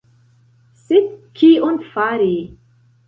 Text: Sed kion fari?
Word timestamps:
Sed 0.85 1.11
kion 1.41 1.79
fari? 1.93 2.33